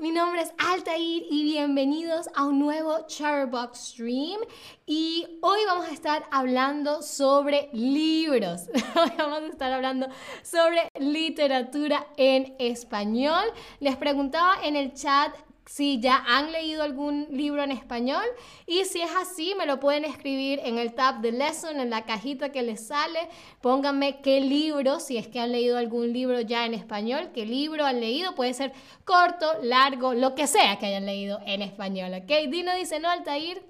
mi 0.00 0.12
nombre 0.12 0.42
es 0.42 0.52
Altair 0.58 1.24
y 1.28 1.42
bienvenidos 1.42 2.28
a 2.34 2.44
un 2.44 2.60
nuevo 2.60 3.06
Charbox 3.08 3.78
Stream. 3.78 4.38
Y 4.86 5.26
hoy 5.42 5.58
vamos 5.66 5.88
a 5.88 5.92
estar 5.92 6.24
hablando 6.30 7.02
sobre 7.02 7.68
libros. 7.72 8.68
Hoy 8.94 9.10
vamos 9.18 9.42
a 9.42 9.46
estar 9.48 9.72
hablando 9.72 10.06
sobre 10.42 10.88
literatura 11.00 12.06
en 12.16 12.54
español. 12.60 13.44
Les 13.80 13.96
preguntaba 13.96 14.54
en 14.62 14.76
el 14.76 14.94
chat 14.94 15.34
si 15.68 16.00
ya 16.00 16.24
han 16.26 16.50
leído 16.50 16.82
algún 16.82 17.26
libro 17.30 17.62
en 17.62 17.70
español 17.70 18.24
y 18.66 18.84
si 18.86 19.02
es 19.02 19.10
así 19.20 19.54
me 19.58 19.66
lo 19.66 19.78
pueden 19.78 20.06
escribir 20.06 20.60
en 20.64 20.78
el 20.78 20.94
tab 20.94 21.20
de 21.20 21.30
lesson 21.30 21.78
en 21.78 21.90
la 21.90 22.06
cajita 22.06 22.50
que 22.50 22.62
les 22.62 22.86
sale. 22.86 23.28
Pónganme 23.60 24.20
qué 24.22 24.40
libro 24.40 24.98
si 24.98 25.18
es 25.18 25.28
que 25.28 25.40
han 25.40 25.52
leído 25.52 25.76
algún 25.76 26.12
libro 26.12 26.40
ya 26.40 26.64
en 26.64 26.72
español 26.72 27.30
qué 27.34 27.44
libro 27.44 27.84
han 27.84 28.00
leído. 28.00 28.34
Puede 28.34 28.54
ser 28.54 28.72
corto 29.04 29.46
largo 29.62 30.14
lo 30.14 30.34
que 30.34 30.46
sea 30.46 30.78
que 30.78 30.86
hayan 30.86 31.04
leído 31.04 31.40
en 31.44 31.62
español 31.62 32.12
ok 32.14 32.50
Dino 32.50 32.74
dice 32.74 33.00
no 33.00 33.10
Altair 33.10 33.67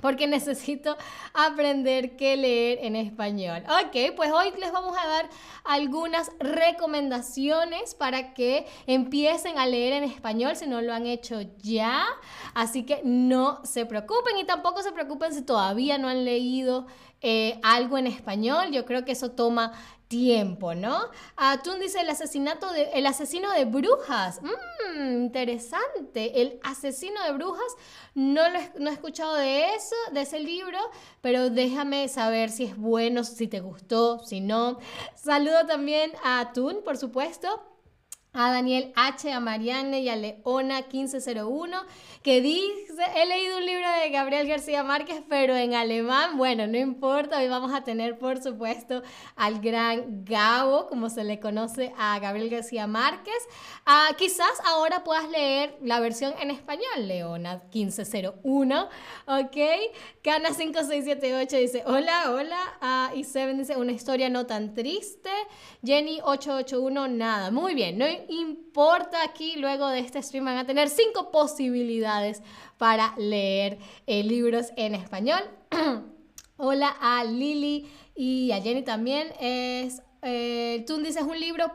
porque 0.00 0.26
necesito 0.26 0.96
aprender 1.34 2.16
qué 2.16 2.36
leer 2.36 2.78
en 2.82 2.96
español. 2.96 3.62
Ok, 3.84 4.14
pues 4.16 4.30
hoy 4.32 4.52
les 4.58 4.72
vamos 4.72 4.96
a 4.96 5.06
dar 5.06 5.28
algunas 5.64 6.30
recomendaciones 6.38 7.94
para 7.94 8.34
que 8.34 8.66
empiecen 8.86 9.58
a 9.58 9.66
leer 9.66 9.92
en 9.94 10.04
español 10.04 10.56
si 10.56 10.66
no 10.66 10.80
lo 10.80 10.92
han 10.92 11.06
hecho 11.06 11.40
ya. 11.62 12.04
Así 12.54 12.84
que 12.84 13.00
no 13.04 13.60
se 13.64 13.86
preocupen 13.86 14.38
y 14.38 14.44
tampoco 14.44 14.82
se 14.82 14.92
preocupen 14.92 15.34
si 15.34 15.42
todavía 15.42 15.98
no 15.98 16.08
han 16.08 16.24
leído 16.24 16.86
eh, 17.22 17.60
algo 17.62 17.98
en 17.98 18.06
español. 18.06 18.70
Yo 18.70 18.84
creo 18.84 19.04
que 19.04 19.12
eso 19.12 19.32
toma 19.32 19.72
tiempo, 20.10 20.74
¿no? 20.74 21.08
Atún 21.36 21.78
dice 21.78 22.00
el 22.00 22.10
asesinato 22.10 22.72
de, 22.72 22.90
el 22.94 23.06
asesino 23.06 23.52
de 23.52 23.64
brujas. 23.64 24.40
Mmm, 24.42 25.22
interesante. 25.22 26.42
El 26.42 26.58
asesino 26.64 27.22
de 27.22 27.32
brujas. 27.32 27.76
No, 28.14 28.42
lo 28.50 28.58
no 28.80 28.90
he 28.90 28.92
escuchado 28.92 29.36
de 29.36 29.72
eso, 29.72 29.94
de 30.12 30.22
ese 30.22 30.40
libro, 30.40 30.78
pero 31.20 31.48
déjame 31.48 32.08
saber 32.08 32.50
si 32.50 32.64
es 32.64 32.76
bueno, 32.76 33.22
si 33.22 33.46
te 33.46 33.60
gustó, 33.60 34.18
si 34.24 34.40
no. 34.40 34.80
Saludo 35.14 35.64
también 35.66 36.10
a 36.24 36.40
Atún, 36.40 36.82
por 36.84 36.96
supuesto 36.96 37.69
a 38.32 38.52
Daniel 38.52 38.92
H., 38.94 39.32
a 39.32 39.40
Marianne 39.40 40.00
y 40.00 40.08
a 40.08 40.16
Leona 40.16 40.82
1501, 40.90 41.76
que 42.22 42.40
dice, 42.40 43.02
he 43.16 43.26
leído 43.26 43.56
un 43.56 43.66
libro 43.66 43.86
de 44.02 44.10
Gabriel 44.10 44.46
García 44.46 44.84
Márquez, 44.84 45.22
pero 45.28 45.56
en 45.56 45.74
alemán, 45.74 46.36
bueno, 46.36 46.66
no 46.66 46.78
importa, 46.78 47.38
hoy 47.38 47.48
vamos 47.48 47.72
a 47.72 47.82
tener 47.82 48.18
por 48.18 48.40
supuesto 48.42 49.02
al 49.34 49.60
gran 49.60 50.24
Gabo, 50.24 50.86
como 50.86 51.10
se 51.10 51.24
le 51.24 51.40
conoce 51.40 51.92
a 51.98 52.18
Gabriel 52.20 52.50
García 52.50 52.86
Márquez. 52.86 53.48
Ah, 53.84 54.10
quizás 54.16 54.60
ahora 54.66 55.02
puedas 55.02 55.28
leer 55.28 55.76
la 55.82 55.98
versión 55.98 56.32
en 56.40 56.50
español, 56.50 57.08
Leona 57.08 57.62
1501, 57.72 58.88
¿ok? 59.26 59.56
Cana 60.22 60.52
5678 60.52 61.56
dice, 61.56 61.82
hola, 61.86 62.30
hola, 62.30 63.10
uh, 63.12 63.16
y 63.16 63.24
Seven 63.24 63.58
dice, 63.58 63.76
una 63.76 63.92
historia 63.92 64.28
no 64.28 64.46
tan 64.46 64.74
triste, 64.74 65.30
Jenny 65.82 66.20
881, 66.22 67.08
nada, 67.08 67.50
muy 67.50 67.74
bien, 67.74 67.98
no 67.98 68.06
importa 68.28 69.22
aquí, 69.24 69.56
luego 69.56 69.88
de 69.88 70.00
este 70.00 70.22
stream 70.22 70.44
van 70.44 70.58
a 70.58 70.66
tener 70.66 70.88
cinco 70.88 71.30
posibilidades 71.30 72.42
para 72.78 73.14
leer 73.16 73.78
eh, 74.06 74.22
libros 74.22 74.68
en 74.76 74.94
español. 74.94 75.40
Hola 76.56 76.94
a 77.00 77.24
Lili 77.24 77.90
y 78.14 78.52
a 78.52 78.60
Jenny 78.60 78.82
también. 78.82 79.28
Es, 79.40 80.02
eh, 80.22 80.84
dices 81.02 81.22
un 81.22 81.38
libro, 81.40 81.70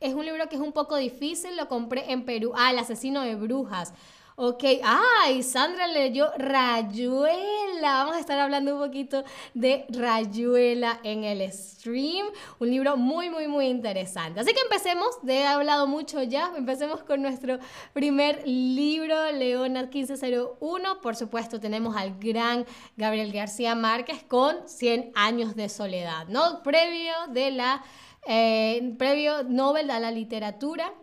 es 0.00 0.14
un 0.14 0.24
libro 0.24 0.48
que 0.48 0.56
es 0.56 0.62
un 0.62 0.72
poco 0.72 0.96
difícil, 0.96 1.56
lo 1.56 1.68
compré 1.68 2.10
en 2.12 2.24
Perú. 2.24 2.52
Ah, 2.56 2.70
El 2.70 2.78
asesino 2.78 3.22
de 3.22 3.34
brujas. 3.34 3.92
Ok, 4.36 4.64
ay, 4.82 5.42
Sandra 5.42 5.86
leyó 5.86 6.30
Rayuela. 6.38 7.34
Vamos 7.82 8.16
a 8.16 8.20
estar 8.20 8.38
hablando 8.38 8.74
un 8.74 8.80
poquito 8.80 9.22
de 9.54 9.84
Rayuela 9.90 11.00
en 11.02 11.24
el 11.24 11.52
stream. 11.52 12.26
Un 12.58 12.70
libro 12.70 12.96
muy, 12.96 13.28
muy, 13.28 13.48
muy 13.48 13.66
interesante. 13.66 14.40
Así 14.40 14.54
que 14.54 14.60
empecemos, 14.60 15.08
de 15.22 15.40
he 15.40 15.46
hablado 15.46 15.86
mucho 15.86 16.22
ya. 16.22 16.52
Empecemos 16.56 17.02
con 17.02 17.20
nuestro 17.20 17.58
primer 17.92 18.46
libro, 18.46 19.30
Leona 19.32 19.82
1501. 19.82 21.00
Por 21.00 21.16
supuesto, 21.16 21.60
tenemos 21.60 21.96
al 21.96 22.18
gran 22.18 22.64
Gabriel 22.96 23.32
García 23.32 23.74
Márquez 23.74 24.22
con 24.24 24.66
100 24.66 25.12
años 25.14 25.54
de 25.54 25.68
soledad, 25.68 26.28
¿no? 26.28 26.62
Previo 26.62 27.12
de 27.28 27.50
la, 27.50 27.82
eh, 28.26 28.94
previo 28.96 29.42
Nobel 29.42 29.90
a 29.90 30.00
la 30.00 30.10
literatura. 30.10 30.94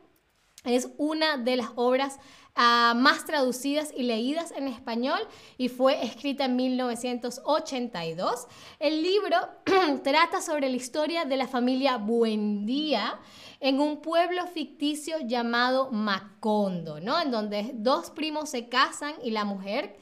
Es 0.67 0.89
una 0.97 1.37
de 1.37 1.57
las 1.57 1.69
obras 1.75 2.19
más 2.57 3.25
traducidas 3.25 3.93
y 3.95 4.03
leídas 4.03 4.51
en 4.51 4.67
español 4.67 5.19
y 5.57 5.69
fue 5.69 6.03
escrita 6.03 6.45
en 6.45 6.55
1982. 6.55 8.47
El 8.79 9.03
libro 9.03 9.37
trata 10.03 10.41
sobre 10.41 10.69
la 10.69 10.75
historia 10.75 11.25
de 11.25 11.37
la 11.37 11.47
familia 11.47 11.97
Buendía 11.97 13.19
en 13.59 13.79
un 13.79 14.01
pueblo 14.01 14.47
ficticio 14.47 15.17
llamado 15.19 15.91
Macondo, 15.91 16.99
¿no? 16.99 17.21
En 17.21 17.29
donde 17.31 17.71
dos 17.75 18.09
primos 18.09 18.49
se 18.49 18.69
casan 18.69 19.13
y 19.23 19.29
la 19.31 19.45
mujer 19.45 19.95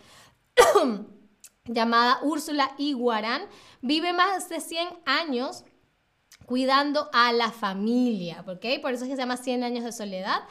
llamada 1.65 2.19
Úrsula 2.21 2.73
Iguarán 2.77 3.41
vive 3.81 4.13
más 4.13 4.47
de 4.47 4.61
100 4.61 4.87
años 5.05 5.65
cuidando 6.45 7.09
a 7.13 7.31
la 7.33 7.51
familia, 7.51 8.43
¿ok? 8.47 8.81
Por 8.81 8.93
eso 8.93 9.03
es 9.03 9.09
que 9.09 9.15
se 9.15 9.21
llama 9.21 9.37
100 9.37 9.63
años 9.63 9.83
de 9.83 9.91
soledad. 9.91 10.41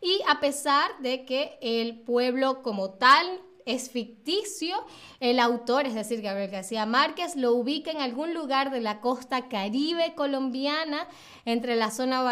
Y 0.00 0.20
a 0.28 0.40
pesar 0.40 0.90
de 1.00 1.24
que 1.24 1.58
el 1.60 2.00
pueblo 2.00 2.62
como 2.62 2.90
tal 2.90 3.40
es 3.66 3.90
ficticio, 3.90 4.76
el 5.20 5.38
autor, 5.40 5.86
es 5.86 5.94
decir, 5.94 6.22
Gabriel 6.22 6.50
García 6.50 6.86
Márquez, 6.86 7.36
lo 7.36 7.52
ubica 7.52 7.90
en 7.90 8.00
algún 8.00 8.34
lugar 8.34 8.70
de 8.70 8.80
la 8.80 9.00
costa 9.00 9.48
caribe 9.48 10.14
colombiana, 10.14 11.08
entre 11.44 11.76
la 11.76 11.90
zona 11.90 12.22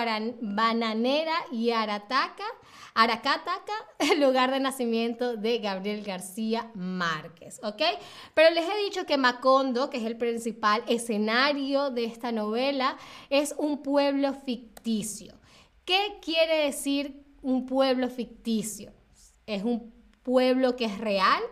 bananera 0.40 1.34
y 1.50 1.70
Arataca, 1.70 2.44
Aracataca, 2.94 3.72
el 3.98 4.20
lugar 4.24 4.50
de 4.50 4.60
nacimiento 4.60 5.36
de 5.36 5.58
Gabriel 5.58 6.02
García 6.02 6.70
Márquez, 6.74 7.60
¿ok? 7.62 7.82
Pero 8.34 8.54
les 8.54 8.68
he 8.68 8.84
dicho 8.84 9.06
que 9.06 9.16
Macondo, 9.16 9.90
que 9.90 9.98
es 9.98 10.04
el 10.04 10.16
principal 10.16 10.82
escenario 10.88 11.90
de 11.90 12.04
esta 12.04 12.32
novela, 12.32 12.96
es 13.28 13.54
un 13.58 13.82
pueblo 13.82 14.34
ficticio. 14.34 15.34
¿Qué 15.84 16.18
quiere 16.20 16.64
decir 16.64 17.20
un 17.42 17.66
pueblo 17.66 18.08
ficticio. 18.08 18.92
Es 19.46 19.64
un 19.64 19.92
pueblo 20.30 20.76
que 20.76 20.84
es 20.84 20.98
real, 20.98 21.42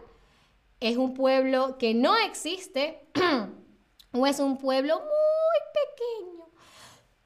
es 0.78 0.96
un 0.96 1.12
pueblo 1.12 1.78
que 1.78 1.94
no 1.94 2.16
existe 2.16 3.08
o 4.12 4.24
es 4.24 4.38
un 4.38 4.56
pueblo 4.56 5.00
muy 5.00 5.58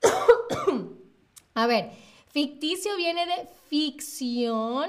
pequeño. 0.01 0.89
A 1.55 1.67
ver, 1.67 1.91
ficticio 2.29 2.97
viene 2.97 3.27
de 3.27 3.47
ficción. 3.69 4.89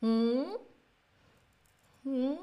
¿Mm? 0.00 0.54
¿Mm? 2.04 2.38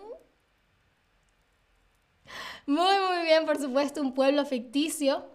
Muy, 2.67 2.95
muy 3.07 3.25
bien, 3.25 3.47
por 3.47 3.57
supuesto, 3.57 4.01
un 4.01 4.13
pueblo 4.13 4.45
ficticio 4.45 5.25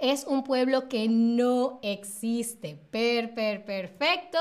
es 0.00 0.24
un 0.24 0.44
pueblo 0.44 0.88
que 0.88 1.08
no 1.08 1.78
existe. 1.82 2.76
Per, 2.90 3.34
per, 3.34 3.64
perfecto. 3.64 4.38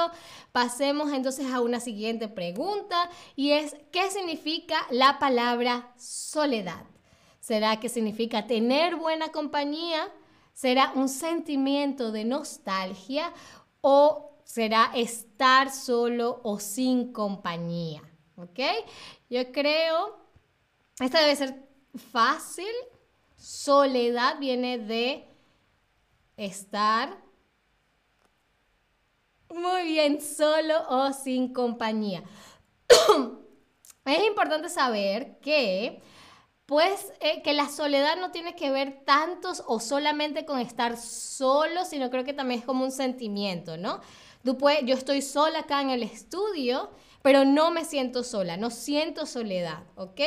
Pasemos 0.52 1.12
entonces 1.12 1.52
a 1.52 1.62
una 1.62 1.80
siguiente 1.80 2.28
pregunta 2.28 3.10
y 3.36 3.52
es, 3.52 3.76
¿qué 3.92 4.10
significa 4.12 4.76
la 4.90 5.20
palabra 5.20 5.94
soledad? 5.98 6.86
¿Será 7.40 7.80
que 7.80 7.90
significa 7.90 8.46
tener 8.46 8.96
buena 8.96 9.30
compañía? 9.30 10.12
¿Será 10.54 10.92
un 10.96 11.08
sentimiento 11.08 12.12
de 12.12 12.26
nostalgia? 12.26 13.32
¿O 13.82 14.32
será 14.44 14.92
estar 14.96 15.72
solo 15.72 16.42
o 16.44 16.60
sin 16.60 17.14
compañía? 17.14 18.02
¿Ok? 18.36 18.60
Yo 19.30 19.52
creo, 19.52 20.18
esta 21.00 21.22
debe 21.22 21.36
ser 21.36 21.68
fácil. 21.96 22.66
Soledad 23.38 24.40
viene 24.40 24.78
de 24.78 25.28
estar 26.38 27.18
muy 29.50 29.84
bien 29.84 30.22
solo 30.22 30.76
o 30.90 31.12
sin 31.14 31.54
compañía. 31.54 32.24
es 34.06 34.28
importante 34.28 34.70
saber 34.70 35.40
que 35.40 36.02
pues 36.66 37.14
eh, 37.22 37.42
que 37.44 37.54
la 37.54 37.70
soledad 37.70 38.18
no 38.18 38.32
tiene 38.32 38.54
que 38.54 38.70
ver 38.70 39.04
tantos 39.06 39.64
o 39.68 39.80
solamente 39.80 40.46
con 40.46 40.60
estar 40.60 40.98
solo, 40.98 41.86
sino 41.86 42.10
creo 42.10 42.26
que 42.26 42.34
también 42.34 42.60
es 42.60 42.66
como 42.66 42.84
un 42.84 42.92
sentimiento, 42.92 43.78
¿no? 43.78 44.02
Tú 44.44 44.58
yo 44.86 44.96
estoy 44.96 45.22
sola 45.22 45.60
acá 45.60 45.82
en 45.82 45.90
el 45.90 46.04
estudio, 46.04 46.92
pero 47.22 47.46
no 47.46 47.72
me 47.72 47.86
siento 47.86 48.24
sola, 48.24 48.58
no 48.58 48.70
siento 48.70 49.26
soledad, 49.26 49.84
¿ok? 49.96 50.22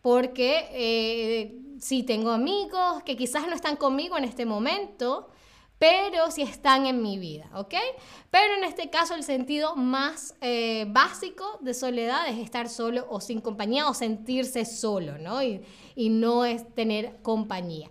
Porque 0.00 0.68
eh, 0.72 1.58
si 1.78 2.02
tengo 2.02 2.30
amigos 2.30 3.02
que 3.04 3.16
quizás 3.16 3.46
no 3.46 3.54
están 3.54 3.76
conmigo 3.76 4.16
en 4.16 4.24
este 4.24 4.46
momento, 4.46 5.28
pero 5.82 6.30
si 6.30 6.42
están 6.42 6.86
en 6.86 7.02
mi 7.02 7.18
vida, 7.18 7.50
¿ok? 7.54 7.74
Pero 8.30 8.54
en 8.54 8.62
este 8.62 8.88
caso 8.88 9.16
el 9.16 9.24
sentido 9.24 9.74
más 9.74 10.36
eh, 10.40 10.86
básico 10.86 11.58
de 11.60 11.74
soledad 11.74 12.28
es 12.28 12.38
estar 12.38 12.68
solo 12.68 13.04
o 13.10 13.20
sin 13.20 13.40
compañía 13.40 13.88
o 13.88 13.92
sentirse 13.92 14.64
solo, 14.64 15.18
¿no? 15.18 15.42
Y, 15.42 15.60
y 15.96 16.08
no 16.10 16.44
es 16.44 16.72
tener 16.76 17.20
compañía. 17.22 17.90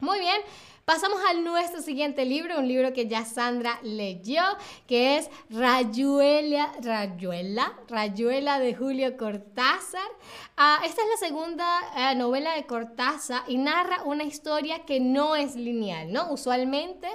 Muy 0.00 0.18
bien, 0.18 0.40
Pasamos 0.86 1.18
a 1.28 1.34
nuestro 1.34 1.82
siguiente 1.82 2.24
libro, 2.24 2.60
un 2.60 2.68
libro 2.68 2.92
que 2.92 3.08
ya 3.08 3.24
Sandra 3.24 3.80
leyó, 3.82 4.44
que 4.86 5.18
es 5.18 5.28
Rayuela, 5.50 6.72
Rayuela, 6.80 7.76
Rayuela 7.88 8.60
de 8.60 8.72
Julio 8.72 9.16
Cortázar. 9.16 10.08
Ah, 10.56 10.78
esta 10.84 11.02
es 11.02 11.08
la 11.08 11.26
segunda 11.26 11.66
eh, 11.96 12.14
novela 12.14 12.54
de 12.54 12.66
Cortázar 12.66 13.42
y 13.48 13.56
narra 13.56 14.04
una 14.04 14.22
historia 14.22 14.84
que 14.84 15.00
no 15.00 15.34
es 15.34 15.56
lineal, 15.56 16.12
¿no? 16.12 16.30
Usualmente 16.30 17.08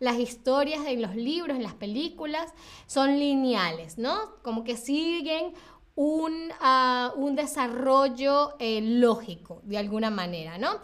las 0.00 0.18
historias 0.18 0.86
en 0.86 1.02
los 1.02 1.14
libros, 1.14 1.54
en 1.54 1.64
las 1.64 1.74
películas, 1.74 2.54
son 2.86 3.18
lineales, 3.18 3.98
¿no? 3.98 4.36
Como 4.40 4.64
que 4.64 4.78
siguen 4.78 5.52
un, 6.00 6.52
ah, 6.60 7.12
un 7.16 7.34
desarrollo 7.34 8.54
eh, 8.60 8.80
lógico, 8.80 9.60
de 9.64 9.78
alguna 9.78 10.10
manera, 10.10 10.56
¿no? 10.56 10.74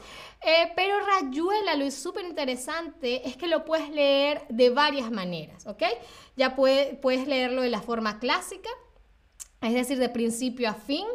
Eh, 0.40 0.72
pero 0.74 0.96
Rayuela, 0.98 1.76
lo 1.76 1.88
súper 1.92 2.24
interesante 2.24 3.26
es 3.28 3.36
que 3.36 3.46
lo 3.46 3.64
puedes 3.64 3.90
leer 3.90 4.44
de 4.48 4.70
varias 4.70 5.12
maneras, 5.12 5.68
¿ok? 5.68 5.84
Ya 6.36 6.56
puedes 6.56 7.28
leerlo 7.28 7.62
de 7.62 7.68
la 7.68 7.80
forma 7.80 8.18
clásica, 8.18 8.68
es 9.60 9.74
decir, 9.74 9.98
de 9.98 10.08
principio 10.08 10.68
a 10.68 10.74
fin, 10.74 11.06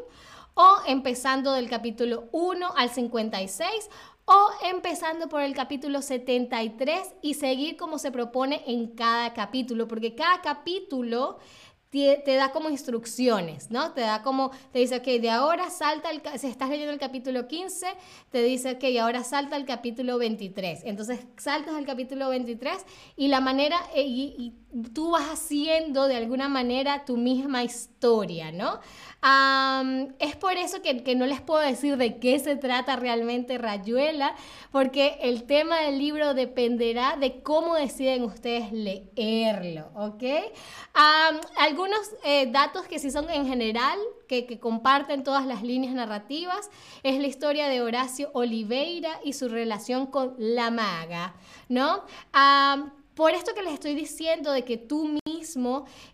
o 0.54 0.78
empezando 0.88 1.52
del 1.52 1.70
capítulo 1.70 2.30
1 2.32 2.70
al 2.78 2.90
56, 2.90 3.70
o 4.24 4.50
empezando 4.64 5.28
por 5.28 5.42
el 5.42 5.54
capítulo 5.54 6.02
73 6.02 7.16
y 7.22 7.34
seguir 7.34 7.76
como 7.76 7.98
se 7.98 8.12
propone 8.12 8.64
en 8.66 8.96
cada 8.96 9.34
capítulo, 9.34 9.90
porque 9.90 10.16
cada 10.16 10.40
capítulo 10.40 11.40
te, 11.90 12.36
da 12.36 12.52
como 12.52 12.70
instrucciones, 12.70 13.72
¿no? 13.72 13.94
Te 13.94 14.02
da 14.02 14.22
como, 14.22 14.52
te 14.72 14.80
dice, 14.80 14.98
ok, 14.98 15.06
de 15.22 15.32
ahora 15.32 15.72
salta, 15.72 16.12
el, 16.12 16.22
si 16.38 16.46
estás 16.46 16.70
leyendo 16.70 16.94
el 16.94 17.00
capítulo 17.00 17.48
15, 17.48 17.88
te 18.30 18.44
dice, 18.44 18.74
ok, 18.74 18.84
ahora 19.02 19.24
salta 19.24 19.56
el 19.56 19.66
capítulo 19.66 20.20
23. 20.20 20.82
Entonces 20.86 21.22
saltas 21.38 21.74
al 21.74 21.86
capítulo 21.86 22.30
23 22.30 22.86
y 23.16 23.30
la 23.30 23.42
manera, 23.42 23.80
eh, 23.96 24.04
y, 24.06 24.54
tú 24.94 25.10
vas 25.10 25.28
haciendo 25.32 26.08
de 26.08 26.16
alguna 26.16 26.48
manera 26.48 27.04
tu 27.04 27.18
misma 27.18 27.64
historia, 27.64 28.52
¿no? 28.52 28.80
es 30.20 30.36
por 30.38 30.54
eso 30.54 30.82
que, 30.82 31.04
que, 31.04 31.16
no 31.16 31.26
les 31.26 31.42
puedo 31.42 31.60
decir 31.60 31.98
de 31.98 32.20
qué 32.20 32.40
se 32.40 32.56
trata 32.56 32.96
realmente 32.96 33.58
Rayuela, 33.58 34.36
porque 34.72 35.18
el 35.22 35.44
tema 35.44 35.82
del 35.82 35.98
libro 35.98 36.36
dependerá 36.36 37.18
de 37.18 37.42
cómo 37.42 37.76
deciden 37.76 38.24
ustedes 38.24 38.72
leerlo, 38.72 39.90
¿ok? 39.96 40.24
Algunos 41.80 42.12
eh, 42.26 42.52
datos 42.52 42.88
que 42.88 43.00
sí 43.00 43.10
son 43.10 43.30
en 43.30 43.48
general, 43.48 43.98
que, 44.28 44.60
comparten 44.60 45.24
todas 45.24 45.46
las 45.46 45.64
líneas 45.64 45.94
narrativas, 45.94 46.70
es 47.04 47.22
la 47.22 47.28
historia 47.28 47.70
de 47.70 47.82
Horacio 47.82 48.30
Oliveira 48.34 49.22
y 49.24 49.32
su 49.32 49.48
relación 49.48 50.06
con 50.08 50.36
la 50.38 50.72
maga, 50.72 51.36
¿no? 51.70 52.04
por 53.16 53.32
esto 53.32 53.54
que 53.54 53.64
les 53.64 53.74
estoy 53.74 53.96
diciendo 53.96 54.52
de 54.52 54.66
que 54.66 54.76
tú 54.78 55.19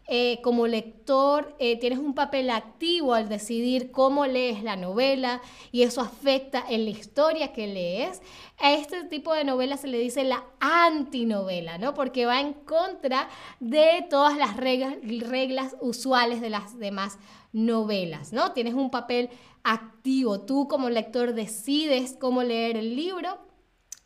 eh, 0.07 0.39
como 0.43 0.67
lector 0.67 1.55
eh, 1.59 1.79
tienes 1.79 1.99
un 1.99 2.13
papel 2.13 2.49
activo 2.49 3.13
al 3.13 3.29
decidir 3.29 3.91
cómo 3.91 4.25
lees 4.25 4.63
la 4.63 4.75
novela 4.75 5.41
y 5.71 5.83
eso 5.83 6.01
afecta 6.01 6.63
en 6.69 6.85
la 6.85 6.91
historia 6.91 7.53
que 7.53 7.67
lees, 7.67 8.21
a 8.59 8.73
este 8.73 9.03
tipo 9.05 9.33
de 9.33 9.43
novela 9.43 9.77
se 9.77 9.87
le 9.87 9.99
dice 9.99 10.23
la 10.23 10.43
antinovela, 10.59 11.77
¿no? 11.77 11.93
Porque 11.93 12.25
va 12.25 12.39
en 12.39 12.53
contra 12.53 13.27
de 13.59 14.05
todas 14.09 14.37
las 14.37 14.55
reglas, 14.57 14.95
reglas 15.01 15.75
usuales 15.81 16.41
de 16.41 16.49
las 16.49 16.77
demás 16.79 17.17
novelas, 17.51 18.33
¿no? 18.33 18.51
Tienes 18.51 18.73
un 18.73 18.91
papel 18.91 19.29
activo, 19.63 20.41
tú 20.41 20.67
como 20.67 20.89
lector 20.89 21.33
decides 21.33 22.15
cómo 22.19 22.43
leer 22.43 22.77
el 22.77 22.95
libro, 22.95 23.39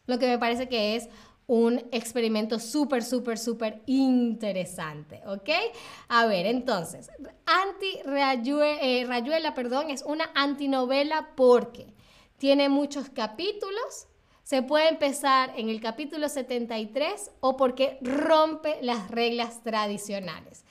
lo 0.06 0.18
que 0.18 0.28
me 0.28 0.40
parece 0.40 0.70
que 0.70 0.96
es 0.96 1.10
un 1.50 1.80
experimento 1.92 2.60
súper, 2.60 3.04
súper, 3.04 3.40
súper 3.40 3.82
interesante, 3.88 5.20
¿ok? 5.26 5.50
A 6.08 6.28
ver, 6.28 6.46
entonces, 6.46 7.10
Anti 7.48 8.00
eh, 8.06 9.06
Rayuela, 9.08 9.56
perdón, 9.56 9.90
es 9.90 10.04
una 10.04 10.30
antinovela 10.36 11.32
porque 11.36 11.88
tiene 12.38 12.70
muchos 12.70 13.10
capítulos, 13.10 14.08
se 14.44 14.62
puede 14.62 14.90
empezar 14.90 15.52
en 15.58 15.70
el 15.70 15.82
capítulo 15.82 16.30
73 16.30 17.32
o 17.40 17.58
porque 17.58 17.98
rompe 18.02 18.78
las 18.84 19.10
reglas 19.10 19.64
tradicionales. 19.64 20.66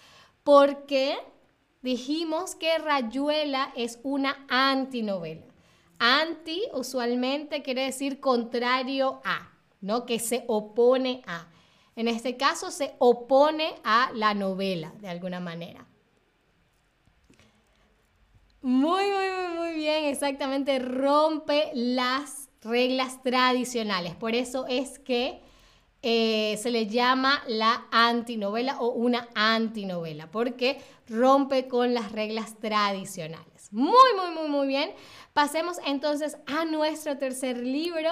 Porque 0.45 1.19
dijimos 1.83 2.55
que 2.55 2.79
Rayuela 2.79 3.73
es 3.75 3.99
una 4.05 4.47
antinovela. 4.49 5.47
Anti 5.99 6.63
usualmente 6.73 7.63
quiere 7.63 7.83
decir 7.83 8.21
contrario 8.21 9.21
a. 9.25 9.58
¿no? 9.81 10.07
Que 10.07 10.19
se 10.19 10.45
opone 10.47 11.23
a. 11.27 11.49
En 11.97 12.09
este 12.09 12.37
caso 12.37 12.71
se 12.71 12.95
opone 12.99 13.75
a 13.85 14.11
la 14.15 14.35
novela, 14.35 14.93
de 15.01 15.09
alguna 15.09 15.41
manera. 15.41 15.87
Muy, 18.63 19.05
muy, 19.05 19.57
muy, 19.57 19.75
bien, 19.75 20.05
exactamente, 20.05 20.79
rompe 20.79 21.71
las 21.75 22.49
reglas 22.63 23.23
tradicionales. 23.23 24.15
Por 24.15 24.35
eso 24.35 24.67
es 24.69 24.99
que 24.99 25.41
eh, 26.03 26.59
se 26.61 26.71
le 26.71 26.87
llama 26.87 27.43
la 27.47 27.87
antinovela 27.91 28.79
o 28.81 28.91
una 28.91 29.29
antinovela, 29.35 30.31
porque 30.31 30.81
rompe 31.09 31.69
con 31.69 31.95
las 31.95 32.13
reglas 32.13 32.59
tradicionales. 32.59 33.58
Muy, 33.71 33.93
muy, 34.17 34.35
muy, 34.35 34.49
muy 34.49 34.67
bien. 34.67 34.93
Pasemos 35.35 35.77
entonces 35.85 36.39
a 36.47 36.65
nuestro 36.65 37.19
tercer 37.19 37.59
libro, 37.59 38.09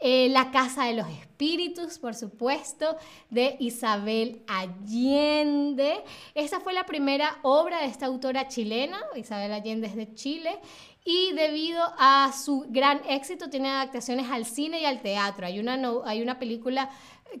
eh, 0.00 0.28
La 0.28 0.50
Casa 0.50 0.84
de 0.84 0.92
los 0.92 1.08
Espíritus, 1.08 1.98
por 1.98 2.14
supuesto, 2.14 2.94
de 3.30 3.56
Isabel 3.58 4.42
Allende. 4.46 6.04
Esta 6.34 6.60
fue 6.60 6.74
la 6.74 6.84
primera 6.84 7.38
obra 7.42 7.80
de 7.80 7.86
esta 7.86 8.04
autora 8.04 8.48
chilena, 8.48 9.00
Isabel 9.16 9.52
Allende 9.54 9.86
es 9.86 9.96
de 9.96 10.12
Chile, 10.12 10.60
y 11.06 11.32
debido 11.32 11.82
a 11.96 12.30
su 12.32 12.66
gran 12.68 13.00
éxito 13.08 13.48
tiene 13.48 13.70
adaptaciones 13.70 14.30
al 14.30 14.44
cine 14.44 14.82
y 14.82 14.84
al 14.84 15.00
teatro. 15.00 15.46
Hay 15.46 15.58
una, 15.58 15.80
hay 16.04 16.20
una 16.20 16.38
película 16.38 16.90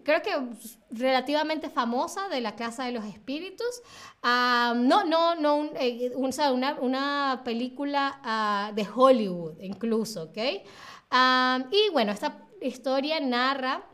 creo 0.04 0.22
que 0.22 0.30
relativamente 0.90 1.70
famosa 1.70 2.28
de 2.28 2.40
la 2.40 2.56
Casa 2.56 2.84
de 2.84 2.92
los 2.92 3.04
Espíritus. 3.04 3.82
Ah, 4.22 4.74
no, 4.76 5.04
no, 5.04 5.34
no, 5.34 5.70
eh, 5.78 6.12
una, 6.14 6.76
una, 6.80 7.42
película 7.44 8.20
ah, 8.22 8.72
de 8.74 8.86
Hollywood 8.94 9.60
incluso, 9.60 10.24
¿ok? 10.24 10.38
Ah, 11.10 11.64
y 11.70 11.90
bueno, 11.92 12.12
esta 12.12 12.38
historia 12.60 13.20
narra 13.20 13.84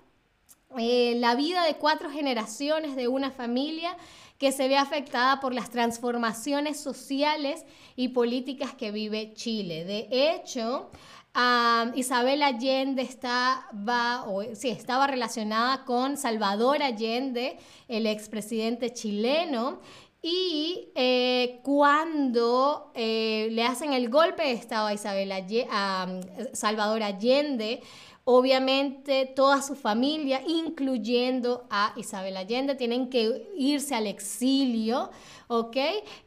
eh, 0.78 1.14
la 1.19 1.35
vida 1.35 1.64
de 1.64 1.76
cuatro 1.76 2.11
generaciones 2.11 2.97
de 2.97 3.07
una 3.07 3.30
familia 3.30 3.97
que 4.38 4.50
se 4.50 4.66
ve 4.66 4.76
afectada 4.76 5.38
por 5.38 5.54
las 5.54 5.71
transformaciones 5.71 6.80
sociales 6.80 7.64
y 7.95 8.09
políticas 8.09 8.75
que 8.75 8.90
vive 8.90 9.33
Chile. 9.35 9.85
De 9.85 10.09
hecho, 10.11 10.90
Isabel 11.95 12.43
Allende 12.43 13.03
estaba, 13.03 14.25
sí, 14.55 14.69
estaba 14.69 15.07
relacionada 15.07 15.85
con 15.85 16.17
Salvador 16.17 16.83
Allende, 16.83 17.59
el 17.88 18.07
expresidente 18.07 18.93
chileno, 18.93 19.81
y 20.23 20.88
eh, 20.95 21.61
cuando 21.62 22.93
eh, 22.95 23.49
le 23.50 23.64
hacen 23.64 23.93
el 23.93 24.09
golpe 24.09 24.43
de 24.43 24.53
Estado 24.53 24.87
a, 24.87 24.95
Isabel 24.95 25.31
Salvador 26.53 27.03
Allende, 27.03 27.83
obviamente 28.25 29.26
toda 29.26 29.61
su 29.62 29.75
familia, 29.75 30.43
incluyendo 30.47 31.66
a 31.71 31.93
Isabel 31.97 32.37
Allende, 32.37 32.75
tienen 32.75 33.11
que 33.11 33.50
irse 33.57 33.95
al 33.95 34.07
exilio, 34.07 35.11
¿ok? 35.49 35.76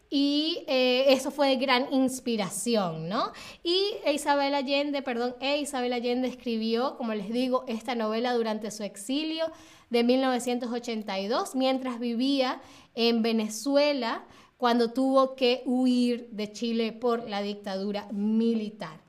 Y 0.09 0.63
eh, 0.67 1.05
eso 1.09 1.31
fue 1.31 1.49
de 1.49 1.57
gran 1.57 1.91
inspiración, 1.91 3.09
¿no? 3.09 3.31
Y 3.63 3.95
Isabel 4.09 4.53
Allende, 4.53 5.01
perdón, 5.01 5.35
e 5.41 5.57
Isabel 5.57 5.91
Allende 5.91 6.27
escribió, 6.27 6.95
como 6.97 7.13
les 7.13 7.29
digo, 7.29 7.65
esta 7.67 7.95
novela 7.95 8.33
durante 8.33 8.71
su 8.71 8.83
exilio 8.83 9.45
de 9.89 10.03
1982, 10.03 11.55
mientras 11.55 11.99
vivía 11.99 12.61
en 12.93 13.21
Venezuela, 13.21 14.23
cuando 14.57 14.91
tuvo 14.91 15.35
que 15.35 15.61
huir 15.65 16.29
de 16.31 16.51
Chile 16.51 16.91
por 16.91 17.27
la 17.27 17.41
dictadura 17.41 18.07
militar. 18.11 19.01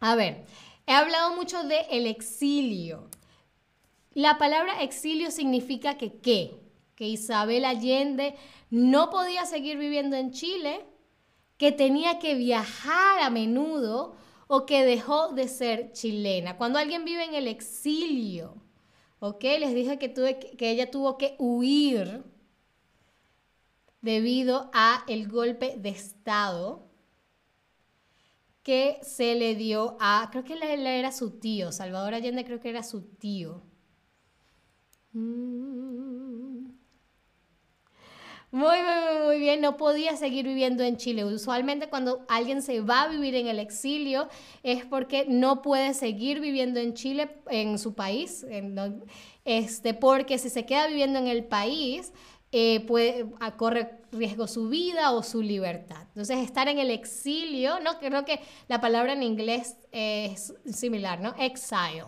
A 0.00 0.14
ver, 0.14 0.44
he 0.88 0.92
hablado 0.92 1.36
mucho 1.36 1.62
de 1.62 1.82
el 1.90 2.06
exilio. 2.06 3.08
La 4.14 4.38
palabra 4.38 4.82
exilio 4.82 5.30
significa 5.30 5.96
que 5.96 6.14
qué? 6.14 6.58
Que 6.96 7.06
Isabel 7.06 7.64
Allende 7.64 8.34
no 8.70 9.10
podía 9.10 9.46
seguir 9.46 9.78
viviendo 9.78 10.16
en 10.16 10.32
Chile, 10.32 10.84
que 11.58 11.70
tenía 11.70 12.18
que 12.18 12.34
viajar 12.34 13.20
a 13.20 13.30
menudo 13.30 14.16
o 14.48 14.66
que 14.66 14.84
dejó 14.84 15.28
de 15.28 15.46
ser 15.46 15.92
chilena. 15.92 16.56
Cuando 16.56 16.80
alguien 16.80 17.04
vive 17.04 17.22
en 17.22 17.34
el 17.34 17.46
exilio, 17.46 18.56
¿Ok? 19.20 19.42
Les 19.42 19.74
dije 19.74 19.98
que, 19.98 20.08
tuve, 20.08 20.38
que 20.38 20.70
ella 20.70 20.90
tuvo 20.90 21.18
que 21.18 21.34
huir 21.38 22.22
debido 24.00 24.70
a 24.72 25.04
el 25.08 25.28
golpe 25.28 25.76
de 25.76 25.88
Estado 25.88 26.87
que 28.68 28.98
se 29.00 29.34
le 29.34 29.54
dio 29.54 29.96
a, 29.98 30.28
creo 30.30 30.44
que 30.44 30.52
él 30.52 30.86
era 30.86 31.10
su 31.10 31.38
tío, 31.40 31.72
Salvador 31.72 32.12
Allende 32.12 32.44
creo 32.44 32.60
que 32.60 32.68
era 32.68 32.82
su 32.82 33.00
tío. 33.00 33.62
Mm. 35.14 36.66
Muy, 38.50 38.76
muy, 38.82 39.24
muy 39.24 39.38
bien, 39.38 39.62
no 39.62 39.78
podía 39.78 40.16
seguir 40.18 40.46
viviendo 40.46 40.82
en 40.82 40.98
Chile. 40.98 41.24
Usualmente 41.24 41.88
cuando 41.88 42.26
alguien 42.28 42.60
se 42.60 42.82
va 42.82 43.04
a 43.04 43.08
vivir 43.08 43.36
en 43.36 43.46
el 43.46 43.58
exilio 43.58 44.28
es 44.62 44.84
porque 44.84 45.24
no 45.26 45.62
puede 45.62 45.94
seguir 45.94 46.38
viviendo 46.40 46.78
en 46.78 46.92
Chile, 46.92 47.40
en 47.48 47.78
su 47.78 47.94
país, 47.94 48.44
este, 49.46 49.94
porque 49.94 50.36
si 50.36 50.50
se 50.50 50.66
queda 50.66 50.88
viviendo 50.88 51.18
en 51.18 51.26
el 51.26 51.44
país, 51.44 52.12
eh, 52.52 52.80
puede, 52.86 53.26
corre 53.56 54.00
riesgo 54.10 54.46
su 54.46 54.68
vida 54.68 55.12
o 55.12 55.22
su 55.22 55.42
libertad. 55.42 56.02
Entonces, 56.08 56.38
estar 56.38 56.68
en 56.68 56.78
el 56.78 56.90
exilio, 56.90 57.80
¿no? 57.80 57.98
Creo 57.98 58.24
que 58.24 58.40
la 58.68 58.80
palabra 58.80 59.12
en 59.12 59.22
inglés 59.22 59.76
es 59.92 60.54
similar, 60.66 61.20
¿no? 61.20 61.34
Exile, 61.38 62.04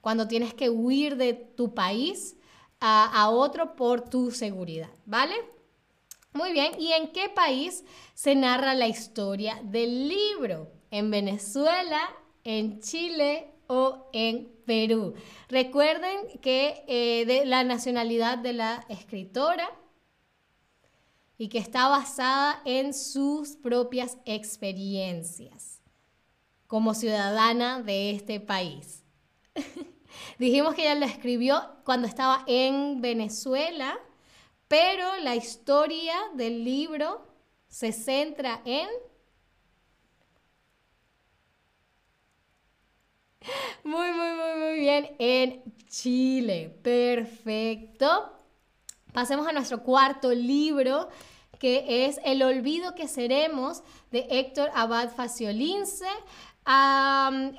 cuando 0.00 0.26
tienes 0.26 0.52
que 0.54 0.68
huir 0.68 1.16
de 1.16 1.34
tu 1.34 1.74
país 1.74 2.36
a, 2.80 3.04
a 3.22 3.30
otro 3.30 3.76
por 3.76 4.08
tu 4.08 4.30
seguridad, 4.30 4.90
¿vale? 5.06 5.34
Muy 6.32 6.52
bien, 6.52 6.72
¿y 6.80 6.90
en 6.90 7.12
qué 7.12 7.28
país 7.28 7.84
se 8.14 8.34
narra 8.34 8.74
la 8.74 8.88
historia 8.88 9.60
del 9.62 10.08
libro? 10.08 10.72
¿En 10.90 11.08
Venezuela, 11.12 12.00
en 12.42 12.80
Chile 12.80 13.52
o 13.68 14.08
en 14.12 14.52
Perú? 14.66 15.14
Recuerden 15.48 16.40
que 16.40 16.82
eh, 16.88 17.24
de 17.24 17.46
la 17.46 17.62
nacionalidad 17.62 18.38
de 18.38 18.52
la 18.52 18.84
escritora 18.88 19.70
y 21.36 21.48
que 21.48 21.58
está 21.58 21.88
basada 21.88 22.60
en 22.64 22.94
sus 22.94 23.56
propias 23.56 24.18
experiencias 24.24 25.80
como 26.66 26.94
ciudadana 26.94 27.82
de 27.82 28.10
este 28.10 28.40
país. 28.40 29.04
Dijimos 30.38 30.74
que 30.74 30.82
ella 30.82 30.94
lo 30.94 31.06
escribió 31.06 31.62
cuando 31.84 32.06
estaba 32.06 32.44
en 32.46 33.00
Venezuela, 33.00 33.98
pero 34.68 35.16
la 35.22 35.36
historia 35.36 36.14
del 36.34 36.64
libro 36.64 37.26
se 37.68 37.92
centra 37.92 38.60
en... 38.64 38.88
Muy, 43.84 44.10
muy, 44.12 44.30
muy, 44.34 44.58
muy 44.58 44.78
bien, 44.80 45.14
en 45.18 45.62
Chile. 45.88 46.70
Perfecto. 46.82 48.32
Pasemos 49.14 49.46
a 49.46 49.52
nuestro 49.52 49.84
cuarto 49.84 50.34
libro, 50.34 51.08
que 51.60 52.04
es 52.04 52.18
El 52.24 52.42
olvido 52.42 52.96
que 52.96 53.06
seremos, 53.06 53.84
de 54.10 54.26
Héctor 54.28 54.72
Abad 54.74 55.08
Faciolince. 55.14 56.04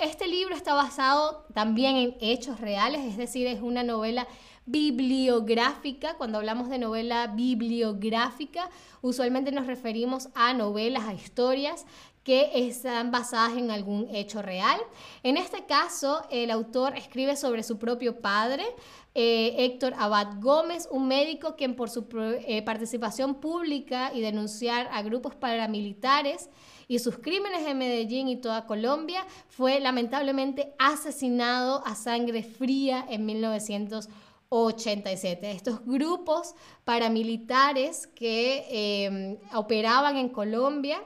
este 0.02 0.28
libro 0.28 0.54
está 0.54 0.74
basado 0.74 1.46
también 1.54 1.96
en 1.96 2.18
hechos 2.20 2.60
reales, 2.60 3.06
es 3.06 3.16
decir, 3.16 3.48
es 3.48 3.62
una 3.62 3.84
novela 3.84 4.28
bibliográfica. 4.66 6.16
Cuando 6.16 6.40
hablamos 6.40 6.68
de 6.68 6.78
novela 6.78 7.28
bibliográfica, 7.28 8.70
usualmente 9.02 9.54
nos 9.54 9.66
referimos 9.66 10.28
a 10.36 10.54
novelas, 10.54 11.06
a 11.06 11.14
historias 11.14 11.86
que 12.25 12.67
están 12.67 13.12
basadas 13.12 13.55
en 13.55 13.72
algún 13.72 14.13
hecho 14.13 14.41
real. 14.41 14.82
En 15.22 15.38
este 15.38 15.65
caso, 15.65 16.24
el 16.32 16.50
autor 16.50 16.98
escribe 16.98 17.36
sobre 17.38 17.62
su 17.62 17.77
propio 17.77 18.20
padre, 18.20 18.65
eh, 19.13 19.53
Héctor 19.60 19.94
Abad 19.96 20.41
Gómez, 20.41 20.88
un 20.89 21.08
médico 21.08 21.55
quien 21.55 21.75
por 21.75 21.91
su 21.91 22.08
eh, 22.48 22.63
participación 22.63 23.36
pública 23.36 24.12
y 24.12 24.22
denunciar 24.22 24.89
a 24.91 25.03
grupos 25.03 25.36
paramilitares 25.36 26.50
y 26.88 26.98
sus 26.98 27.20
crímenes 27.20 27.67
en 27.67 27.77
Medellín 27.77 28.27
y 28.27 28.38
toda 28.38 28.65
Colombia, 28.65 29.24
fue 29.48 29.79
lamentablemente 29.79 30.74
asesinado 30.79 31.86
a 31.86 31.94
sangre 31.94 32.41
fría 32.41 33.05
en 33.08 33.27
1987. 33.27 35.51
Estos 35.51 35.86
grupos 35.86 36.55
paramilitares 36.86 38.08
que 38.08 38.65
eh, 38.72 39.38
operaban 39.53 40.17
en 40.17 40.29
Colombia 40.29 41.03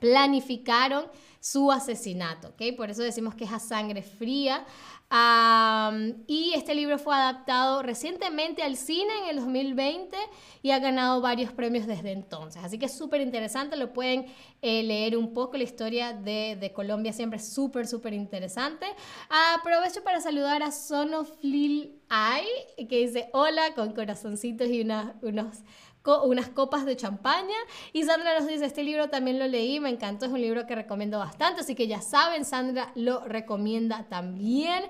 planificaron 0.00 1.06
su 1.40 1.70
asesinato, 1.70 2.48
¿ok? 2.48 2.76
Por 2.76 2.90
eso 2.90 3.02
decimos 3.02 3.34
que 3.34 3.44
es 3.44 3.52
a 3.52 3.60
sangre 3.60 4.02
fría 4.02 4.66
y 6.26 6.52
este 6.56 6.74
libro 6.74 6.98
fue 6.98 7.14
adaptado 7.14 7.80
recientemente 7.82 8.64
al 8.64 8.76
cine 8.76 9.12
en 9.22 9.28
el 9.30 9.36
2020 9.36 10.16
y 10.62 10.72
ha 10.72 10.80
ganado 10.80 11.20
varios 11.20 11.52
premios 11.52 11.86
desde 11.86 12.10
entonces. 12.10 12.64
Así 12.64 12.76
que 12.76 12.86
es 12.86 12.98
súper 12.98 13.20
interesante, 13.20 13.76
lo 13.76 13.92
pueden 13.92 14.26
eh, 14.62 14.82
leer 14.82 15.16
un 15.16 15.32
poco. 15.32 15.56
La 15.56 15.62
historia 15.62 16.12
de, 16.12 16.72
Colombia 16.74 17.12
siempre 17.12 17.38
es 17.38 17.48
súper, 17.48 17.86
súper 17.86 18.14
interesante. 18.14 18.86
Aprovecho 19.54 20.02
para 20.02 20.20
saludar 20.20 20.64
a 20.64 20.72
Sonoflil 20.72 22.00
Ai, 22.08 22.46
que 22.88 23.06
dice 23.06 23.30
hola 23.32 23.74
con 23.74 23.92
corazoncitos 23.92 24.68
y 24.68 24.80
unos 24.80 25.56
unas 26.24 26.48
copas 26.48 26.84
de 26.84 26.96
champaña. 26.96 27.56
Y 27.92 28.04
Sandra 28.04 28.38
nos 28.38 28.48
dice, 28.48 28.66
este 28.66 28.82
libro 28.82 29.08
también 29.08 29.38
lo 29.38 29.46
leí, 29.46 29.80
me 29.80 29.90
encantó, 29.90 30.26
es 30.26 30.32
un 30.32 30.40
libro 30.40 30.66
que 30.66 30.74
recomiendo 30.74 31.18
bastante, 31.18 31.60
así 31.60 31.74
que 31.74 31.86
ya 31.86 32.00
saben, 32.00 32.44
Sandra 32.44 32.92
lo 32.94 33.20
recomienda 33.20 34.06
también. 34.08 34.84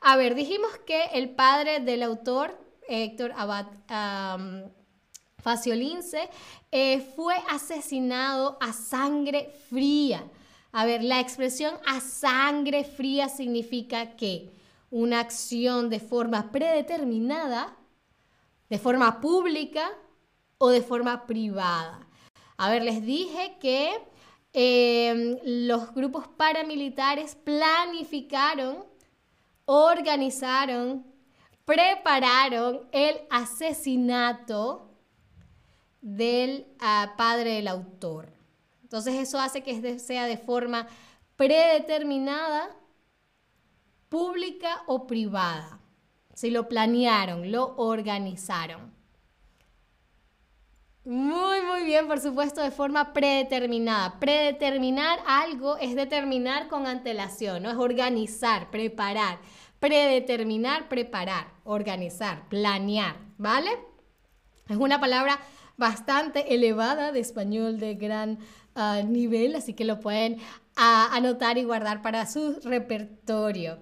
A 0.00 0.16
ver, 0.16 0.34
dijimos 0.34 0.70
que 0.86 1.04
el 1.12 1.30
padre 1.30 1.80
del 1.80 2.02
autor, 2.02 2.58
Héctor 2.88 3.32
Abad 3.36 3.66
Faciolince, 5.38 6.28
eh, 6.70 7.00
fue 7.16 7.34
asesinado 7.48 8.58
a 8.60 8.72
sangre 8.72 9.52
fría. 9.68 10.24
A 10.72 10.84
ver, 10.84 11.02
la 11.02 11.20
expresión 11.20 11.74
a 11.86 12.00
sangre 12.00 12.84
fría 12.84 13.28
significa 13.28 14.16
que 14.16 14.52
una 14.90 15.20
acción 15.20 15.88
de 15.88 16.00
forma 16.00 16.50
predeterminada, 16.50 17.76
de 18.68 18.78
forma 18.78 19.20
pública, 19.20 19.90
o 20.62 20.68
de 20.68 20.82
forma 20.82 21.26
privada. 21.26 22.06
A 22.58 22.68
ver, 22.68 22.82
les 22.82 23.02
dije 23.02 23.56
que 23.58 23.98
em, 24.52 25.38
los 25.42 25.94
grupos 25.94 26.28
paramilitares 26.28 27.34
planificaron, 27.34 28.84
organizaron, 29.64 31.06
prepararon 31.64 32.86
el 32.92 33.16
asesinato 33.30 34.90
del 36.02 36.66
ah, 36.78 37.14
padre 37.16 37.54
del 37.54 37.68
autor. 37.68 38.30
Entonces 38.82 39.14
eso 39.14 39.40
hace 39.40 39.62
que 39.62 39.98
sea 39.98 40.26
de 40.26 40.36
forma 40.36 40.86
predeterminada, 41.36 42.76
pública 44.10 44.82
o 44.86 45.06
privada. 45.06 45.80
Si 46.34 46.50
lo 46.50 46.68
planearon, 46.68 47.50
lo 47.50 47.76
organizaron. 47.76 48.99
Muy, 51.04 51.62
muy 51.62 51.84
bien, 51.84 52.06
por 52.06 52.20
supuesto, 52.20 52.60
de 52.60 52.70
forma 52.70 53.14
predeterminada. 53.14 54.20
Predeterminar 54.20 55.18
algo 55.26 55.78
es 55.78 55.94
determinar 55.94 56.68
con 56.68 56.86
antelación, 56.86 57.62
¿no? 57.62 57.70
Es 57.70 57.76
organizar, 57.76 58.70
preparar. 58.70 59.38
Predeterminar, 59.78 60.90
preparar, 60.90 61.46
organizar, 61.64 62.46
planear, 62.50 63.16
¿vale? 63.38 63.70
Es 64.68 64.76
una 64.76 65.00
palabra 65.00 65.40
bastante 65.78 66.54
elevada 66.54 67.12
de 67.12 67.20
español 67.20 67.80
de 67.80 67.94
gran 67.94 68.38
ah, 68.74 69.00
nivel, 69.02 69.56
así 69.56 69.72
que 69.72 69.86
lo 69.86 70.00
pueden 70.00 70.36
ah, 70.76 71.08
anotar 71.12 71.56
y 71.56 71.64
guardar 71.64 72.02
para 72.02 72.26
su 72.26 72.60
repertorio. 72.62 73.78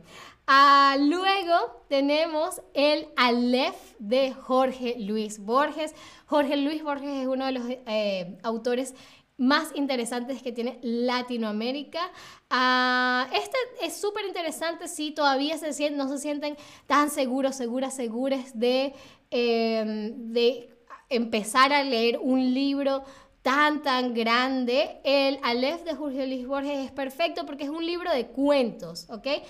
Ah, 0.50 0.96
luego 0.98 1.84
tenemos 1.90 2.62
el 2.72 3.08
Aleph 3.16 3.76
de 3.98 4.32
Jorge 4.32 4.96
Luis 4.98 5.40
Borges. 5.40 5.94
Jorge 6.24 6.56
Luis 6.56 6.82
Borges 6.82 7.20
es 7.20 7.26
uno 7.26 7.44
de 7.44 7.52
los 7.52 7.64
eh, 7.68 8.38
autores 8.42 8.94
más 9.36 9.68
interesantes 9.74 10.42
que 10.42 10.50
tiene 10.50 10.78
Latinoamérica. 10.80 12.00
Ah, 12.48 13.28
este 13.34 13.58
es 13.82 14.00
súper 14.00 14.24
interesante 14.24 14.88
si 14.88 15.10
todavía 15.10 15.58
se 15.58 15.90
no 15.90 16.08
se 16.08 16.16
sienten 16.16 16.56
tan 16.86 17.10
seguros, 17.10 17.54
seguras, 17.54 17.94
seguras 17.94 18.58
de, 18.58 18.94
em, 19.30 20.32
de 20.32 20.74
empezar 21.10 21.74
a 21.74 21.84
leer 21.84 22.18
un 22.22 22.54
libro 22.54 23.04
tan, 23.42 23.82
tan 23.82 24.14
grande, 24.14 25.00
el 25.04 25.38
Aleph 25.42 25.84
de 25.84 25.94
Jorge 25.94 26.26
Luis 26.26 26.46
Borges 26.46 26.86
es 26.86 26.90
perfecto 26.90 27.46
porque 27.46 27.64
es 27.64 27.70
un 27.70 27.84
libro 27.84 28.10
de 28.10 28.26
cuentos, 28.26 29.06
¿ok? 29.10 29.26
Eh, 29.26 29.42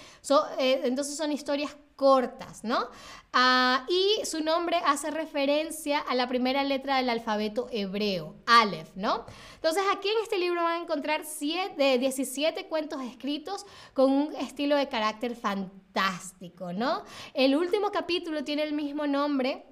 entonces 0.84 1.16
son 1.16 1.32
historias 1.32 1.76
cortas, 1.96 2.62
¿no? 2.62 2.86
Ah, 3.32 3.84
y 3.88 4.24
su 4.24 4.40
nombre 4.40 4.76
hace 4.86 5.10
referencia 5.10 5.98
a 5.98 6.14
la 6.14 6.28
primera 6.28 6.62
letra 6.62 6.98
del 6.98 7.10
alfabeto 7.10 7.66
hebreo, 7.72 8.36
Aleph, 8.46 8.94
¿no? 8.94 9.26
Entonces 9.56 9.82
aquí 9.92 10.08
en 10.08 10.22
este 10.22 10.38
libro 10.38 10.62
van 10.62 10.80
a 10.80 10.82
encontrar 10.84 11.24
siete, 11.24 11.98
17 11.98 12.66
cuentos 12.66 13.02
escritos 13.02 13.66
con 13.94 14.12
un 14.12 14.34
estilo 14.36 14.76
de 14.76 14.88
carácter 14.88 15.34
fantástico, 15.34 16.72
¿no? 16.72 17.02
El 17.34 17.56
último 17.56 17.90
capítulo 17.90 18.44
tiene 18.44 18.62
el 18.62 18.74
mismo 18.74 19.08
nombre 19.08 19.66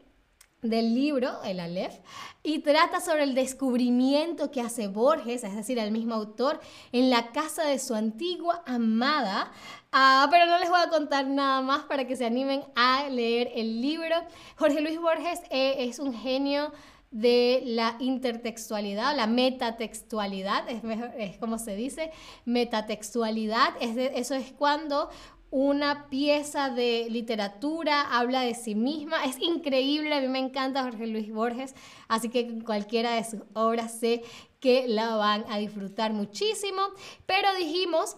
del 0.63 0.95
libro, 0.95 1.43
el 1.45 1.61
Aleph, 1.61 1.95
y 2.43 2.61
trata 2.61 3.01
sobre 3.01 3.25
el 3.25 3.35
descubrimiento 3.35 4.51
que 4.51 4.61
hace 4.61 4.89
Borges, 4.89 5.45
es 5.45 5.55
decir, 5.55 5.79
el 5.79 5.91
mismo 5.91 6.15
autor, 6.15 6.61
en 6.93 7.11
la 7.11 7.33
casa 7.33 7.65
de 7.65 7.79
su 7.79 7.95
antigua 7.95 8.63
amada. 8.67 9.53
Ah, 9.93 10.29
pero 10.31 10.47
no 10.47 10.59
les 10.59 10.69
voy 10.69 10.81
a 10.81 10.89
contar 10.89 11.27
nada 11.27 11.61
más 11.63 11.85
para 11.85 12.07
que 12.07 12.17
se 12.17 12.27
animen 12.27 12.65
a 12.75 13.09
leer 13.09 13.51
el 13.55 13.81
libro. 13.81 14.17
Jorge 14.57 14.81
Luis 14.81 15.01
Borges 15.01 15.41
eh, 15.51 15.77
es 15.79 15.99
un 15.99 16.15
genio 16.15 16.73
de 17.11 17.63
la 17.65 17.97
intertextualidad, 18.01 19.17
la 19.17 19.27
metatextualidad, 19.27 20.69
es, 20.69 20.83
es 21.17 21.39
como 21.39 21.59
se 21.59 21.75
dice, 21.75 22.11
metatextualidad, 22.45 23.75
es 23.81 23.97
eso 23.97 24.35
es 24.35 24.53
cuando 24.53 25.09
una 25.51 26.09
pieza 26.09 26.71
de 26.71 27.07
literatura, 27.11 28.03
habla 28.03 28.41
de 28.41 28.55
sí 28.55 28.75
misma. 28.75 29.25
Es 29.25 29.41
increíble, 29.41 30.15
a 30.15 30.21
mí 30.21 30.29
me 30.29 30.39
encanta 30.39 30.83
Jorge 30.83 31.07
Luis 31.07 31.33
Borges, 31.33 31.75
así 32.09 32.29
que 32.29 32.59
cualquiera 32.65 33.15
de 33.15 33.25
sus 33.25 33.41
obras 33.55 33.99
sé 33.99 34.23
que 34.61 34.89
la 34.89 35.17
van 35.17 35.45
a 35.49 35.59
disfrutar 35.59 36.13
muchísimo. 36.13 36.83
Pero 37.27 37.55
dijimos 37.57 38.17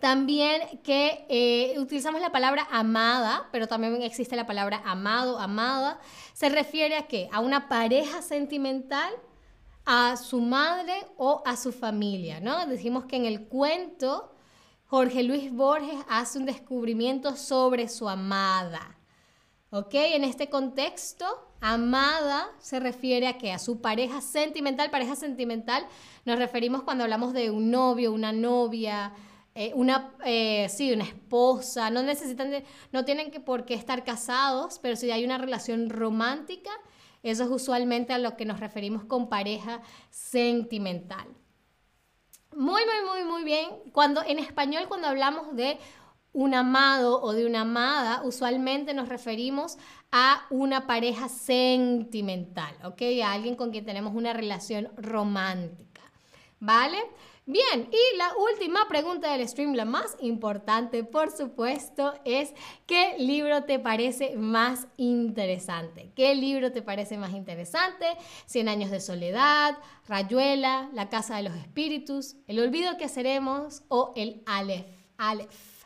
también 0.00 0.80
que 0.82 1.24
eh, 1.28 1.78
utilizamos 1.78 2.20
la 2.20 2.32
palabra 2.32 2.66
amada, 2.70 3.48
pero 3.52 3.68
también 3.68 4.02
existe 4.02 4.36
la 4.36 4.46
palabra 4.46 4.82
amado, 4.84 5.38
amada. 5.38 5.98
Se 6.32 6.48
refiere 6.48 6.96
a 6.96 7.06
qué? 7.06 7.28
A 7.32 7.40
una 7.40 7.68
pareja 7.68 8.22
sentimental, 8.22 9.12
a 9.86 10.16
su 10.16 10.40
madre 10.40 10.94
o 11.16 11.42
a 11.46 11.56
su 11.56 11.72
familia, 11.72 12.40
¿no? 12.40 12.66
Dijimos 12.66 13.04
que 13.04 13.16
en 13.16 13.26
el 13.26 13.46
cuento 13.46 14.33
Jorge 14.86 15.22
Luis 15.22 15.52
Borges 15.52 15.98
hace 16.08 16.38
un 16.38 16.46
descubrimiento 16.46 17.36
sobre 17.36 17.88
su 17.88 18.08
amada. 18.08 18.98
¿Ok? 19.70 19.94
En 19.94 20.22
este 20.22 20.48
contexto, 20.48 21.24
amada 21.60 22.46
se 22.58 22.78
refiere 22.78 23.26
a 23.26 23.38
que 23.38 23.50
a 23.50 23.58
su 23.58 23.80
pareja 23.80 24.20
sentimental, 24.20 24.90
pareja 24.90 25.16
sentimental, 25.16 25.84
nos 26.24 26.38
referimos 26.38 26.82
cuando 26.82 27.02
hablamos 27.02 27.32
de 27.32 27.50
un 27.50 27.70
novio, 27.70 28.12
una 28.12 28.32
novia, 28.32 29.12
eh, 29.54 29.72
una, 29.74 30.12
eh, 30.24 30.68
sí, 30.68 30.92
una 30.92 31.04
esposa, 31.04 31.90
no 31.90 32.02
necesitan, 32.02 32.52
no 32.92 33.04
tienen 33.04 33.30
que 33.30 33.40
por 33.40 33.64
qué 33.64 33.74
estar 33.74 34.04
casados, 34.04 34.78
pero 34.80 34.94
si 34.94 35.10
hay 35.10 35.24
una 35.24 35.38
relación 35.38 35.90
romántica, 35.90 36.70
eso 37.22 37.44
es 37.44 37.50
usualmente 37.50 38.12
a 38.12 38.18
lo 38.18 38.36
que 38.36 38.44
nos 38.44 38.60
referimos 38.60 39.04
con 39.04 39.28
pareja 39.28 39.80
sentimental. 40.10 41.26
Muy, 42.56 42.82
muy, 42.84 43.10
muy, 43.10 43.30
muy 43.30 43.44
bien. 43.44 43.70
Cuando 43.92 44.22
en 44.22 44.38
español, 44.38 44.86
cuando 44.88 45.08
hablamos 45.08 45.54
de 45.56 45.78
un 46.32 46.54
amado 46.54 47.20
o 47.22 47.32
de 47.32 47.46
una 47.46 47.62
amada, 47.62 48.22
usualmente 48.24 48.94
nos 48.94 49.08
referimos 49.08 49.78
a 50.10 50.46
una 50.50 50.86
pareja 50.86 51.28
sentimental, 51.28 52.74
¿ok? 52.84 53.02
A 53.24 53.32
alguien 53.32 53.56
con 53.56 53.70
quien 53.70 53.84
tenemos 53.84 54.14
una 54.14 54.32
relación 54.32 54.90
romántica, 54.96 56.02
¿vale? 56.60 56.98
Bien, 57.46 57.90
y 57.92 58.16
la 58.16 58.30
última 58.52 58.88
pregunta 58.88 59.30
del 59.30 59.46
stream, 59.46 59.74
la 59.74 59.84
más 59.84 60.16
importante, 60.20 61.04
por 61.04 61.30
supuesto, 61.30 62.14
es 62.24 62.54
¿qué 62.86 63.16
libro 63.18 63.64
te 63.64 63.78
parece 63.78 64.34
más 64.34 64.86
interesante? 64.96 66.10
¿Qué 66.16 66.34
libro 66.34 66.72
te 66.72 66.80
parece 66.80 67.18
más 67.18 67.34
interesante? 67.34 68.06
Cien 68.46 68.66
años 68.66 68.90
de 68.90 68.98
soledad, 68.98 69.76
Rayuela, 70.08 70.88
La 70.94 71.10
casa 71.10 71.36
de 71.36 71.42
los 71.42 71.54
espíritus, 71.56 72.36
El 72.46 72.60
olvido 72.60 72.96
que 72.96 73.10
seremos 73.10 73.82
o 73.88 74.14
el 74.16 74.42
Aleph. 74.46 74.86
Aleph. 75.18 75.84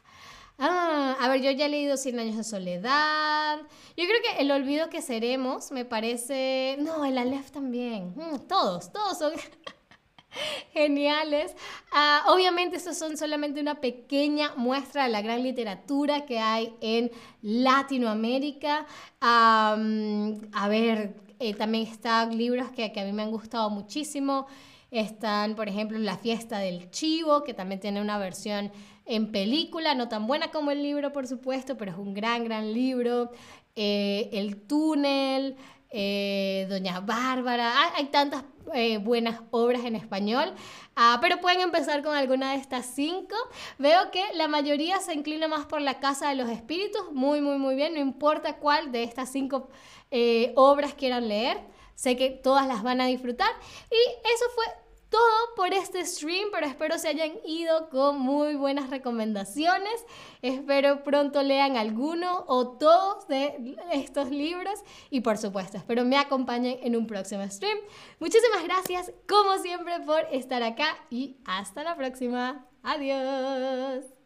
Ah, 0.58 1.16
a 1.20 1.28
ver, 1.28 1.42
yo 1.42 1.50
ya 1.50 1.66
he 1.66 1.68
leído 1.68 1.96
Cien 1.96 2.20
años 2.20 2.36
de 2.36 2.44
soledad. 2.44 3.58
Yo 3.96 4.04
creo 4.04 4.22
que 4.22 4.40
El 4.40 4.52
olvido 4.52 4.90
que 4.90 5.02
seremos 5.02 5.72
me 5.72 5.84
parece... 5.84 6.76
No, 6.78 7.04
el 7.04 7.18
Aleph 7.18 7.50
también. 7.50 8.14
Mm, 8.14 8.46
todos, 8.46 8.92
todos 8.92 9.18
son... 9.18 9.32
geniales. 10.72 11.54
Ah, 11.92 12.24
obviamente, 12.28 12.76
estos 12.76 12.96
son 12.96 13.16
solamente 13.16 13.60
una 13.60 13.80
pequeña 13.80 14.52
muestra 14.56 15.04
de 15.04 15.10
la 15.10 15.22
gran 15.22 15.42
literatura 15.42 16.26
que 16.26 16.38
hay 16.38 16.74
en 16.80 17.10
Latinoamérica. 17.42 18.86
a 19.20 20.68
ver, 20.68 21.14
eh, 21.40 21.54
también 21.54 21.86
están 21.86 22.36
libros 22.36 22.70
que, 22.70 22.92
a 22.94 23.04
mí 23.04 23.12
me 23.12 23.22
han 23.22 23.30
gustado 23.30 23.70
muchísimo. 23.70 24.46
Están, 24.90 25.54
por 25.54 25.68
ejemplo, 25.68 25.98
La 25.98 26.16
fiesta 26.16 26.58
del 26.58 26.90
chivo, 26.90 27.44
que 27.44 27.54
también 27.54 27.80
tiene 27.80 28.00
una 28.00 28.18
versión 28.18 28.72
en 29.04 29.30
película, 29.32 29.94
no 29.94 30.08
tan 30.08 30.26
buena 30.26 30.50
como 30.50 30.70
el 30.70 30.82
libro, 30.82 31.12
por 31.12 31.26
supuesto, 31.26 31.76
pero 31.76 31.92
es 31.92 31.98
un 31.98 32.14
gran, 32.14 32.44
gran 32.44 32.72
libro. 32.72 33.30
Eh, 33.76 34.28
el 34.32 34.62
túnel, 34.62 35.56
eh, 35.90 36.66
Doña 36.68 37.00
Bárbara, 37.00 37.94
hay 37.94 38.06
tantas 38.06 38.42
eh, 38.74 38.98
buenas 38.98 39.40
obras 39.50 39.84
en 39.84 39.96
español, 39.96 40.52
ah, 40.96 41.18
pero 41.20 41.40
pueden 41.40 41.60
empezar 41.60 42.02
con 42.02 42.14
alguna 42.14 42.52
de 42.52 42.58
estas 42.58 42.86
cinco. 42.86 43.36
Veo 43.78 44.10
que 44.10 44.22
la 44.34 44.48
mayoría 44.48 45.00
se 45.00 45.14
inclina 45.14 45.48
más 45.48 45.66
por 45.66 45.80
la 45.80 46.00
Casa 46.00 46.28
de 46.28 46.34
los 46.34 46.48
Espíritus, 46.48 47.12
muy, 47.12 47.40
muy, 47.40 47.58
muy 47.58 47.74
bien, 47.74 47.94
no 47.94 48.00
importa 48.00 48.56
cuál 48.56 48.92
de 48.92 49.02
estas 49.02 49.30
cinco 49.30 49.68
eh, 50.10 50.52
obras 50.56 50.94
quieran 50.94 51.28
leer, 51.28 51.58
sé 51.94 52.16
que 52.16 52.30
todas 52.30 52.66
las 52.66 52.82
van 52.82 53.00
a 53.00 53.06
disfrutar. 53.06 53.50
Y 53.90 54.26
eso 54.34 54.44
fue 54.54 54.64
todo 55.08 55.54
por 55.56 55.72
este 55.72 56.04
stream, 56.04 56.48
pero 56.52 56.66
espero 56.66 56.98
se 56.98 57.08
hayan 57.08 57.32
ido 57.44 57.88
con 57.88 58.20
muy 58.20 58.56
buenas 58.56 58.90
recomendaciones. 58.90 60.04
Espero 60.42 61.02
pronto 61.02 61.42
lean 61.42 61.76
alguno 61.76 62.44
o 62.46 62.76
todos 62.78 63.26
de 63.28 63.76
estos 63.92 64.30
libros 64.30 64.80
y 65.10 65.20
por 65.20 65.38
supuesto, 65.38 65.76
espero 65.76 66.04
me 66.04 66.18
acompañen 66.18 66.78
en 66.82 66.96
un 66.96 67.06
próximo 67.06 67.48
stream. 67.48 67.78
Muchísimas 68.20 68.64
gracias 68.64 69.12
como 69.28 69.58
siempre 69.58 70.00
por 70.00 70.26
estar 70.32 70.62
acá 70.62 70.98
y 71.10 71.36
hasta 71.44 71.82
la 71.82 71.96
próxima. 71.96 72.66
Adiós. 72.82 74.17